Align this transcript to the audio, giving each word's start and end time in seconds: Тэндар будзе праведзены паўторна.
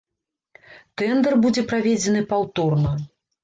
Тэндар 1.03 1.37
будзе 1.45 1.67
праведзены 1.75 2.27
паўторна. 2.35 2.99